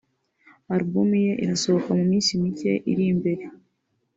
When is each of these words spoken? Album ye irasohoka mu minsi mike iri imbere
Album 0.75 1.09
ye 1.25 1.33
irasohoka 1.43 1.89
mu 1.99 2.03
minsi 2.11 2.31
mike 2.41 2.71
iri 2.91 3.03
imbere 3.11 3.43